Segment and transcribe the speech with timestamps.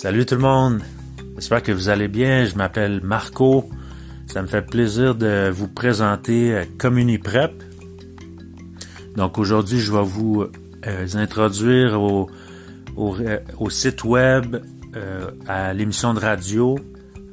[0.00, 0.80] Salut tout le monde.
[1.34, 2.44] J'espère que vous allez bien.
[2.44, 3.68] Je m'appelle Marco.
[4.28, 7.50] Ça me fait plaisir de vous présenter euh, CommuniPrep.
[9.16, 10.46] Donc aujourd'hui, je vais vous
[10.86, 12.30] euh, introduire au,
[12.96, 14.62] euh, au, site web,
[15.48, 16.78] à l'émission de radio,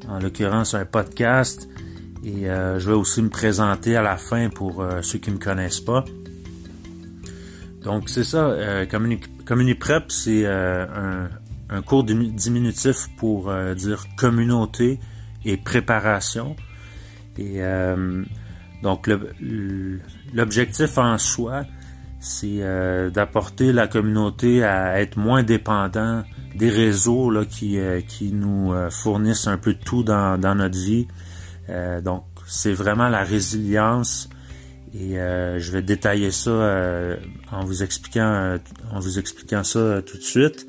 [0.09, 1.69] en l'occurrence un podcast.
[2.23, 5.81] Et je vais aussi me présenter à la fin pour ceux qui ne me connaissent
[5.81, 6.03] pas.
[7.83, 8.55] Donc c'est ça,
[8.89, 11.29] CommuniPrep, c'est un,
[11.75, 14.99] un cours diminutif pour euh, dire communauté
[15.43, 16.55] et préparation.
[17.37, 18.23] Et euh,
[18.81, 19.09] donc
[20.33, 21.65] l'objectif en soi,
[22.19, 26.23] c'est euh, d'apporter la communauté à être moins dépendant
[26.55, 31.05] des réseaux là, qui, qui nous fournissent un peu de tout dans, dans notre vie.
[32.01, 34.29] donc c'est vraiment la résilience
[34.93, 37.17] et je vais détailler ça
[37.51, 38.57] en vous expliquant
[38.89, 40.65] en vous expliquant ça tout de suite.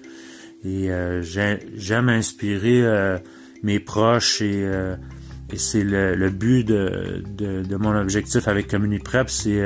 [0.66, 3.18] Et euh, j'aime inspirer euh,
[3.62, 4.96] mes proches et, euh,
[5.54, 9.62] c'est le, but de, mon objectif avec CommuniPrep, c'est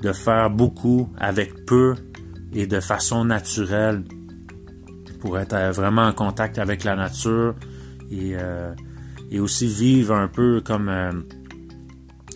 [0.00, 1.96] de faire beaucoup avec peu
[2.52, 4.04] et de façon naturelle
[5.18, 7.56] pour être vraiment en contact avec la nature
[8.12, 8.36] et,
[9.32, 11.24] et aussi vivre un peu comme,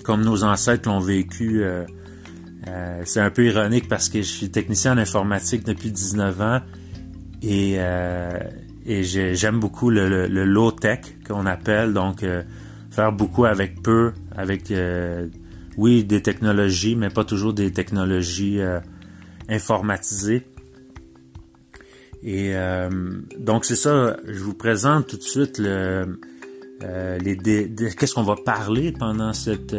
[0.02, 1.62] comme nos ancêtres l'ont vécu.
[3.04, 6.60] c'est un peu ironique parce que je suis technicien en informatique depuis 19 ans
[7.46, 8.38] et, euh,
[8.86, 12.42] et j'aime beaucoup le, le, low tech qu'on appelle, donc euh,
[12.90, 15.28] faire beaucoup avec peu, avec euh,
[15.76, 18.60] oui des technologies, mais pas toujours des technologies
[19.48, 20.46] informatisées.
[22.22, 22.54] Et
[23.38, 26.18] donc c'est ça, je vous présente tout de suite le,
[26.80, 29.76] les qu'est-ce qu'on va parler pendant cette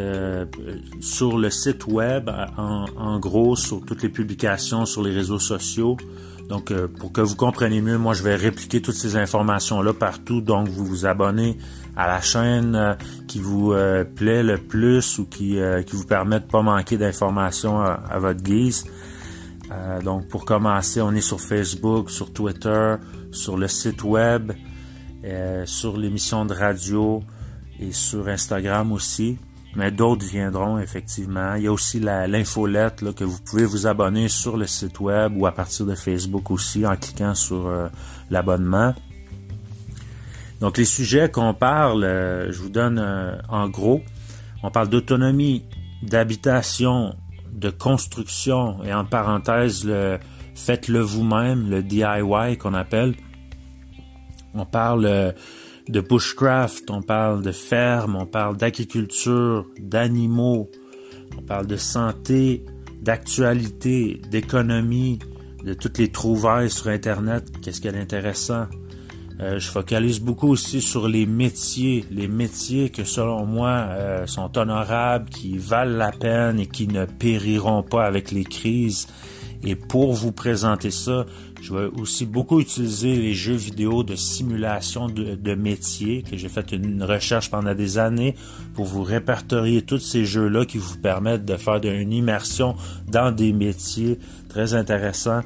[1.00, 5.96] sur le site web en, en, gros sur toutes les publications sur les réseaux sociaux
[6.48, 10.40] donc, euh, pour que vous compreniez mieux, moi, je vais répliquer toutes ces informations-là partout.
[10.40, 11.58] Donc, vous vous abonnez
[11.96, 12.94] à la chaîne euh,
[13.26, 17.80] qui vous euh, plaît le plus ou qui, qui vous permet de pas manquer d'informations
[17.80, 18.84] à, votre guise.
[20.04, 22.94] donc, pour commencer, on est sur Facebook, sur Twitter,
[23.32, 24.52] sur le site web,
[25.64, 27.22] sur l'émission de radio
[27.80, 29.38] et sur Instagram aussi
[29.76, 31.54] mais d'autres viendront effectivement.
[31.54, 35.46] Il y a aussi l'infolette que vous pouvez vous abonner sur le site web ou
[35.46, 37.88] à partir de Facebook aussi en cliquant sur euh,
[38.30, 38.94] l'abonnement.
[40.60, 44.00] Donc les sujets qu'on parle, euh, je vous donne euh, en gros,
[44.62, 45.62] on parle d'autonomie,
[46.02, 47.14] d'habitation,
[47.52, 50.18] de construction et en parenthèse le
[50.54, 53.14] faites-le vous-même, le DIY qu'on appelle.
[54.54, 55.34] On parle
[55.88, 60.70] de bushcraft, on parle de ferme, on parle d'agriculture, d'animaux,
[61.38, 62.64] on parle de santé,
[63.02, 65.18] d'actualité, d'économie,
[65.64, 68.66] de toutes les trouvailles sur Internet, qu'est-ce qu'il y a d'intéressant.
[69.38, 74.56] Euh, je focalise beaucoup aussi sur les métiers, les métiers que selon moi euh, sont
[74.56, 79.06] honorables, qui valent la peine et qui ne périront pas avec les crises.
[79.64, 81.26] Et pour vous présenter ça,
[81.60, 86.48] je vais aussi beaucoup utiliser les jeux vidéo de simulation de, de métier, que j'ai
[86.48, 88.34] fait une recherche pendant des années
[88.74, 92.76] pour vous répertorier tous ces jeux-là qui vous permettent de faire une immersion
[93.08, 94.18] dans des métiers
[94.48, 95.42] très intéressants.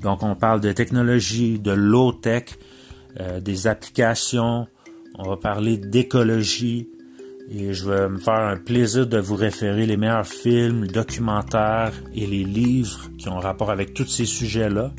[0.00, 2.44] Donc on parle de technologie, de low-tech,
[3.20, 4.68] euh, des applications,
[5.14, 6.88] on va parler d'écologie,
[7.50, 12.26] et je vais me faire un plaisir de vous référer les meilleurs films, documentaires et
[12.26, 14.92] les livres qui ont rapport avec tous ces sujets-là.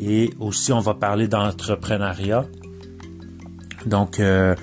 [0.00, 2.46] Et aussi, on va parler d'entrepreneuriat.
[3.86, 4.56] Donc, euh,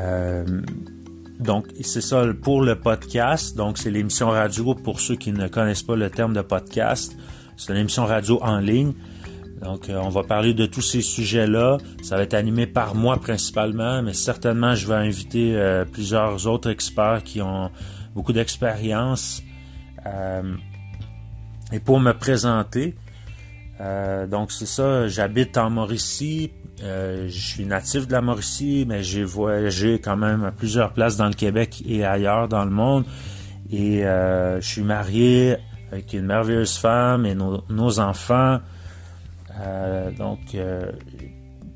[0.00, 0.44] euh,
[1.38, 3.54] donc c'est ça pour le podcast.
[3.54, 7.14] Donc, c'est l'émission radio pour ceux qui ne connaissent pas le terme de podcast.
[7.58, 8.94] C'est une émission radio en ligne.
[9.60, 11.78] Donc, euh, on va parler de tous ces sujets-là.
[12.02, 16.70] Ça va être animé par moi principalement, mais certainement, je vais inviter euh, plusieurs autres
[16.70, 17.70] experts qui ont
[18.14, 19.42] beaucoup d'expérience.
[20.04, 20.54] Euh,
[21.72, 22.94] et pour me présenter,
[24.30, 26.52] donc c'est ça, j'habite en Mauricie.
[26.80, 31.26] je suis natif de la Mauricie, mais j'ai voyagé quand même à plusieurs places dans
[31.26, 33.04] le Québec et ailleurs dans le monde.
[33.70, 35.56] Et je suis marié
[35.90, 38.60] avec une merveilleuse femme et nos enfants.
[39.60, 40.92] Euh, donc, euh,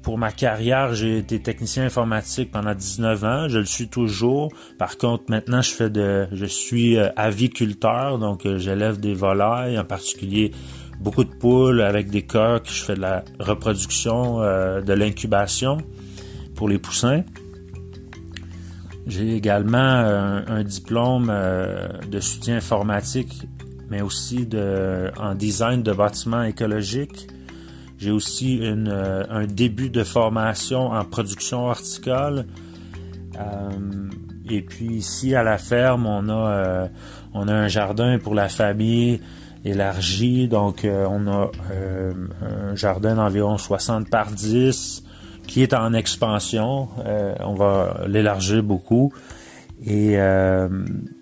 [0.03, 3.49] pour ma carrière, j'ai été technicien informatique pendant 19 ans.
[3.49, 4.53] Je le suis toujours.
[4.79, 9.85] Par contre, maintenant, je fais de, je suis euh, aviculteur, donc j'élève des volailles, en
[9.85, 10.53] particulier
[11.01, 12.69] beaucoup de poules avec des coques.
[12.71, 15.79] Je fais de la reproduction, de l'incubation
[16.55, 17.25] pour les poussins.
[19.07, 21.33] J'ai également un, diplôme
[22.07, 23.49] de soutien informatique,
[23.89, 27.29] mais aussi de, en design de bâtiments écologiques.
[28.01, 32.47] J'ai aussi une, un début de formation en production horticole.
[34.49, 36.89] et puis ici à la ferme, on a,
[37.35, 39.21] on a un jardin pour la famille
[39.67, 40.49] élargi.
[40.49, 41.51] Donc, on a
[42.43, 45.05] un jardin d'environ 60 par 10
[45.47, 46.89] qui est en expansion.
[47.41, 49.13] on va l'élargir beaucoup.
[49.87, 50.69] Et euh,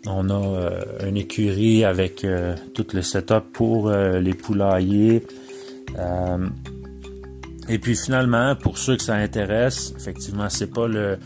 [0.06, 5.24] on a euh, une écurie avec euh, tout le setup pour les poulaillers.
[7.68, 11.18] Et puis finalement, pour ceux que ça intéresse, effectivement, c'est pas le,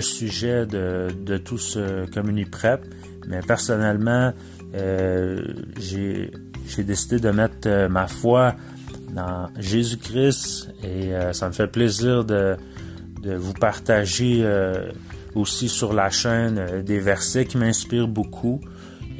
[0.00, 2.84] sujet de, tout ce community prep,
[3.26, 4.32] mais personnellement,
[4.74, 6.30] j'ai
[6.78, 8.54] décidé de mettre ma foi
[9.14, 12.56] dans Jésus-Christ et ça me fait plaisir de,
[13.24, 14.44] vous partager
[15.34, 18.60] aussi sur la chaîne euh, des versets qui m'inspirent beaucoup.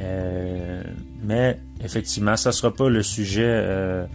[0.00, 0.82] Euh,
[1.22, 4.06] mais effectivement, ça sera pas le sujet.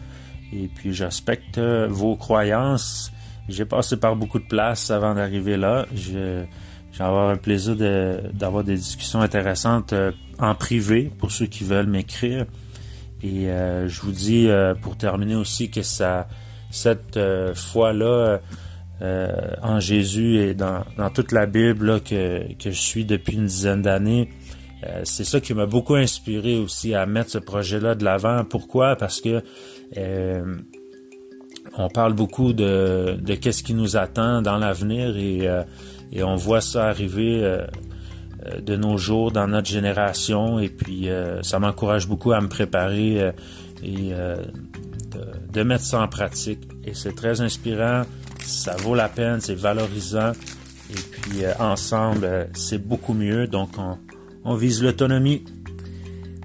[0.54, 3.12] Euh, et puis, je respecte vos croyances.
[3.50, 5.86] J'ai passé par beaucoup de places avant d'arriver là.
[5.94, 6.46] J'ai
[7.00, 7.76] avoir un plaisir
[8.34, 9.96] d'avoir des discussions intéressantes
[10.38, 12.46] en privé pour ceux qui veulent m'écrire.
[13.24, 14.48] Et je vous dis
[14.82, 16.28] pour terminer aussi que ça,
[16.70, 17.20] cette
[17.56, 18.40] fois-là,
[19.04, 19.28] euh,
[19.62, 20.84] en Jésus et dans,
[21.14, 24.30] toute la Bible que, je suis depuis une dizaine d'années.
[24.84, 28.44] Euh, c'est ça qui m'a beaucoup inspiré aussi à mettre ce projet-là de l'avant.
[28.46, 28.96] Pourquoi?
[28.96, 29.42] Parce que
[29.98, 30.58] euh,
[31.78, 35.48] on parle beaucoup de, qu'est-ce qui nous attend dans l'avenir et,
[36.22, 37.58] on voit ça arriver
[38.62, 41.08] de nos jours dans notre génération et puis
[41.42, 43.32] ça m'encourage beaucoup à me préparer
[43.82, 44.12] et
[45.52, 46.60] de, mettre ça en pratique.
[46.86, 48.04] Et c'est très inspirant
[48.46, 50.32] ça vaut la peine, c'est valorisant.
[50.90, 53.48] Et puis euh, ensemble, euh, c'est beaucoup mieux.
[53.48, 53.98] Donc on,
[54.56, 55.44] vise l'autonomie.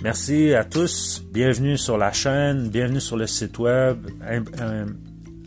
[0.02, 1.22] Merci à tous.
[1.32, 3.98] Bienvenue sur la chaîne, bienvenue sur le site web.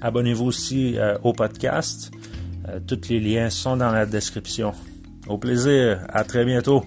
[0.02, 2.12] Abonnez-vous aussi euh, au podcast.
[2.88, 4.74] tous les liens sont dans la description.
[5.28, 6.06] Au plaisir.
[6.10, 6.84] À très bientôt.